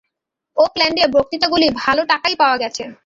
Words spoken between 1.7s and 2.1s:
ভাল